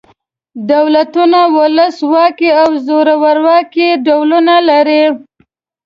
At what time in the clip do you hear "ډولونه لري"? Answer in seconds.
4.05-5.03